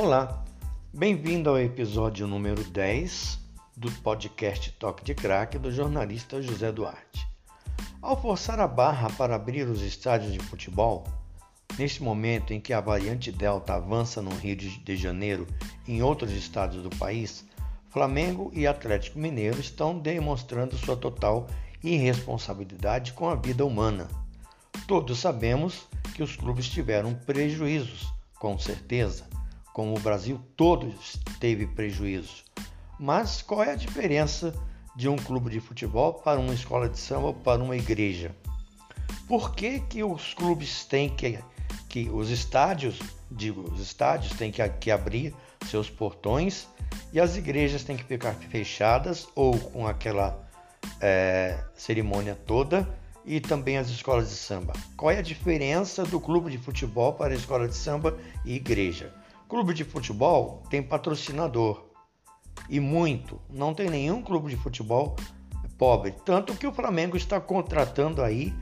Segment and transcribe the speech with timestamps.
[0.00, 0.44] Olá,
[0.94, 3.36] bem-vindo ao episódio número 10
[3.76, 7.26] do podcast Toque de Crack do jornalista José Duarte.
[8.00, 11.02] Ao forçar a barra para abrir os estádios de futebol,
[11.76, 15.48] neste momento em que a variante Delta avança no Rio de Janeiro
[15.84, 17.44] e em outros estados do país,
[17.90, 21.48] Flamengo e Atlético Mineiro estão demonstrando sua total
[21.82, 24.06] irresponsabilidade com a vida humana.
[24.86, 29.26] Todos sabemos que os clubes tiveram prejuízos, com certeza,
[29.78, 30.92] como o Brasil todo
[31.38, 32.42] teve prejuízo.
[32.98, 34.52] Mas qual é a diferença
[34.96, 38.34] de um clube de futebol para uma escola de samba ou para uma igreja?
[39.28, 41.38] Por que, que os clubes têm que,
[41.88, 42.98] que os estádios,
[43.30, 45.32] digo, os estádios têm que, que abrir
[45.70, 46.66] seus portões
[47.12, 50.44] e as igrejas têm que ficar fechadas ou com aquela
[51.00, 54.72] é, cerimônia toda e também as escolas de samba.
[54.96, 59.14] Qual é a diferença do clube de futebol para a escola de samba e igreja?
[59.48, 61.88] Clube de futebol tem patrocinador
[62.68, 63.40] e muito.
[63.48, 65.16] Não tem nenhum clube de futebol
[65.78, 66.12] pobre.
[66.24, 68.54] Tanto que o Flamengo está contratando aí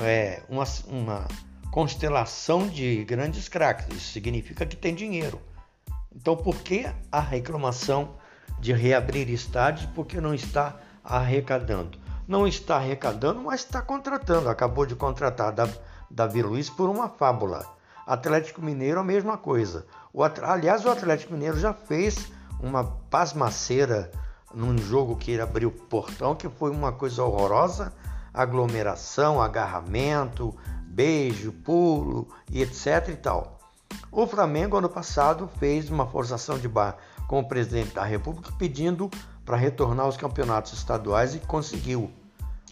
[0.00, 1.26] é, uma, uma
[1.72, 3.88] constelação de grandes craques.
[3.96, 5.40] Isso significa que tem dinheiro.
[6.14, 8.14] Então, por que a reclamação
[8.60, 9.90] de reabrir estádios?
[9.94, 11.98] Porque não está arrecadando.
[12.28, 14.48] Não está arrecadando, mas está contratando.
[14.48, 15.52] Acabou de contratar
[16.10, 17.77] Davi Luiz por uma fábula.
[18.12, 19.86] Atlético Mineiro, a mesma coisa.
[20.12, 24.10] O, aliás, o Atlético Mineiro já fez uma pasmaceira
[24.54, 27.92] num jogo que ele abriu o portão, que foi uma coisa horrorosa
[28.38, 30.54] aglomeração, agarramento,
[30.86, 33.58] beijo, pulo e etc e tal.
[34.12, 39.10] O Flamengo ano passado fez uma forçação de barra com o presidente da República pedindo
[39.44, 42.10] para retornar aos campeonatos estaduais e conseguiu,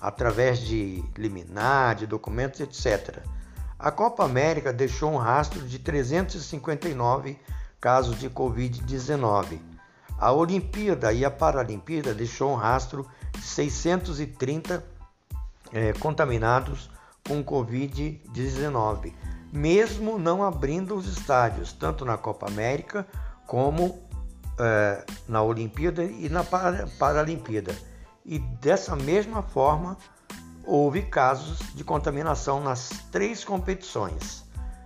[0.00, 3.20] através de liminar, de documentos, etc.
[3.84, 7.38] A Copa América deixou um rastro de 359
[7.78, 9.60] casos de Covid-19.
[10.18, 14.82] A Olimpíada e a Paralimpíada deixou um rastro de 630
[15.70, 16.88] é, contaminados
[17.28, 19.12] com Covid-19,
[19.52, 23.06] mesmo não abrindo os estádios, tanto na Copa América
[23.46, 24.02] como
[24.58, 26.42] é, na Olimpíada e na
[26.98, 27.76] Paralimpíada.
[28.24, 29.98] E dessa mesma forma,
[30.66, 34.44] houve casos de contaminação nas três competições.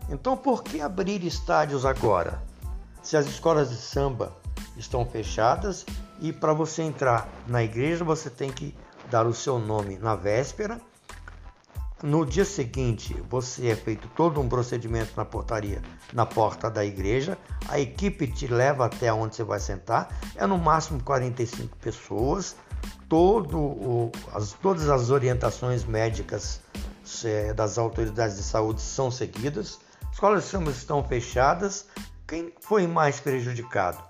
[0.09, 2.43] Então, por que abrir estádios agora?
[3.03, 4.37] Se as escolas de samba
[4.77, 5.85] estão fechadas
[6.21, 8.75] e para você entrar na igreja você tem que
[9.11, 10.81] dar o seu nome na véspera.
[12.03, 17.37] No dia seguinte, você é feito todo um procedimento na portaria, na porta da igreja.
[17.69, 20.09] A equipe te leva até onde você vai sentar.
[20.37, 22.55] É no máximo 45 pessoas
[23.09, 26.61] todo o, as, todas as orientações médicas
[27.25, 29.81] é, das autoridades de saúde são seguidas,
[30.13, 31.87] escolas de samba estão fechadas.
[32.27, 34.03] Quem foi mais prejudicado?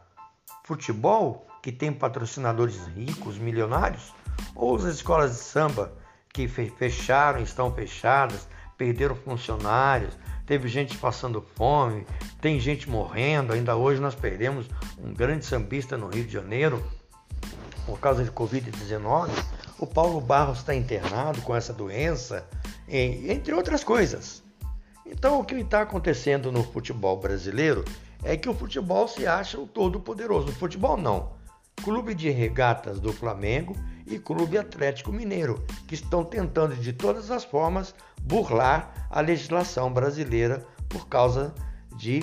[0.65, 4.13] Futebol, que tem patrocinadores ricos, milionários,
[4.55, 5.93] ou as escolas de samba
[6.33, 10.17] que fecharam, estão fechadas, perderam funcionários,
[10.47, 12.05] teve gente passando fome,
[12.41, 13.53] tem gente morrendo.
[13.53, 14.67] Ainda hoje nós perdemos
[14.99, 16.83] um grande sambista no Rio de Janeiro
[17.89, 19.31] por causa de Covid-19,
[19.79, 22.47] o Paulo Barros está internado com essa doença,
[22.87, 24.43] entre outras coisas.
[25.07, 27.83] Então, o que está acontecendo no futebol brasileiro
[28.23, 30.53] é que o futebol se acha o todo-poderoso.
[30.53, 31.31] Futebol não.
[31.83, 33.75] Clube de regatas do Flamengo
[34.07, 40.63] e Clube Atlético Mineiro, que estão tentando de todas as formas burlar a legislação brasileira
[40.91, 41.55] por causa
[41.97, 42.23] de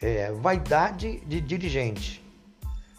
[0.00, 2.24] é, vaidade de dirigente.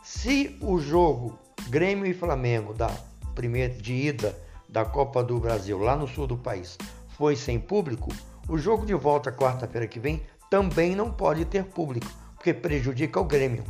[0.03, 1.39] Se o jogo
[1.73, 2.87] Grêmio e Flamengo da
[3.33, 4.39] primeira de ida
[4.69, 6.77] da Copa do Brasil lá no sul do país
[7.17, 8.11] foi sem público,
[8.47, 13.23] o jogo de volta quarta-feira que vem também não pode ter público, porque prejudica o
[13.23, 13.63] Grêmio.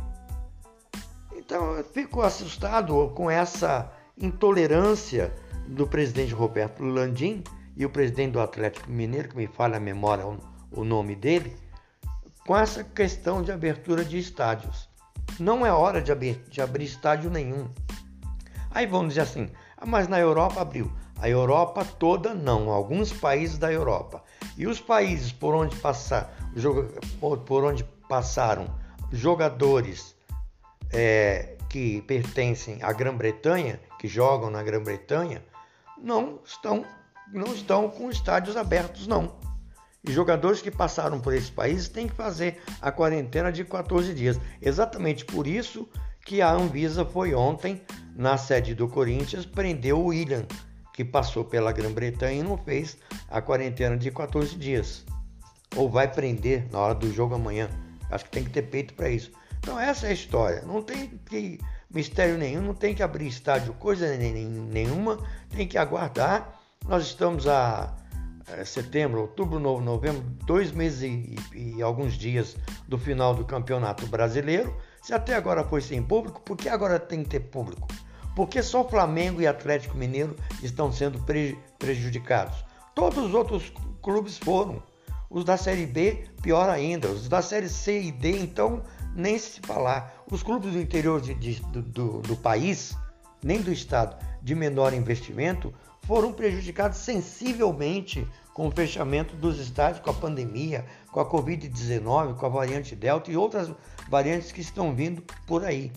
[1.34, 5.32] Então eu fico assustado com essa intolerância
[5.66, 7.42] do presidente Roberto Landim
[7.74, 10.26] e o presidente do Atlético Mineiro, que me falha a memória
[10.70, 11.56] o nome dele,
[12.46, 14.90] com essa questão de abertura de estádios.
[15.40, 16.12] Não é hora de
[16.50, 17.66] de abrir estádio nenhum.
[18.74, 20.90] Aí vamos dizer assim, ah, mas na Europa abriu.
[21.20, 24.22] A Europa toda não, alguns países da Europa.
[24.58, 26.36] E os países por onde passar,
[27.46, 28.66] por onde passaram
[29.12, 30.16] jogadores
[30.92, 35.42] é, que pertencem à Grã-Bretanha, que jogam na Grã-Bretanha,
[35.96, 36.84] não estão,
[37.32, 39.36] não estão com estádios abertos, não.
[40.06, 44.38] E jogadores que passaram por esses países têm que fazer a quarentena de 14 dias.
[44.60, 45.88] Exatamente por isso
[46.24, 47.82] que a Anvisa foi ontem
[48.16, 50.46] na sede do Corinthians prendeu o William,
[50.92, 52.96] que passou pela Grã-Bretanha e não fez
[53.28, 55.04] a quarentena de 14 dias.
[55.76, 57.68] Ou vai prender na hora do jogo amanhã.
[58.10, 59.32] Acho que tem que ter peito para isso.
[59.58, 60.62] Então essa é a história.
[60.62, 61.58] Não tem que
[61.90, 65.18] mistério nenhum, não tem que abrir estádio coisa nenhuma,
[65.50, 66.60] tem que aguardar.
[66.86, 67.96] Nós estamos a
[68.48, 72.56] é, setembro, outubro, novembro, dois meses e, e, alguns dias
[72.86, 74.76] do final do campeonato brasileiro.
[75.04, 77.86] Se até agora foi sem público, por que agora tem que ter público?
[78.34, 82.64] Porque só Flamengo e Atlético Mineiro estão sendo pre, prejudicados.
[82.94, 83.70] Todos os outros
[84.00, 84.82] clubes foram.
[85.28, 87.08] Os da Série B, pior ainda.
[87.08, 88.82] Os da Série C e D, então,
[89.14, 90.24] nem se falar.
[90.32, 92.96] Os clubes do interior de, de, do, do país,
[93.44, 95.72] nem do estado, de menor investimento,
[96.06, 102.46] foram prejudicados sensivelmente com o fechamento dos estádios, com a pandemia, com a Covid-19, com
[102.46, 103.70] a variante Delta e outras
[104.08, 105.92] variantes que estão vindo por aí.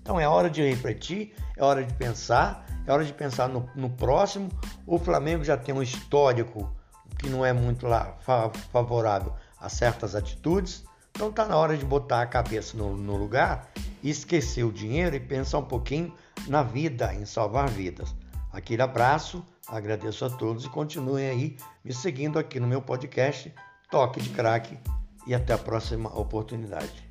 [0.00, 3.90] Então é hora de refletir, é hora de pensar, é hora de pensar no, no
[3.90, 4.48] próximo.
[4.86, 6.74] O Flamengo já tem um histórico
[7.18, 8.16] que não é muito lá
[8.72, 10.84] favorável a certas atitudes.
[11.10, 13.70] Então está na hora de botar a cabeça no, no lugar,
[14.10, 16.12] esquecer o dinheiro e pensar um pouquinho
[16.48, 18.14] na vida, em salvar vidas.
[18.52, 23.52] Aquele abraço, agradeço a todos e continuem aí me seguindo aqui no meu podcast
[23.90, 24.78] Toque de Crack
[25.26, 27.05] e até a próxima oportunidade.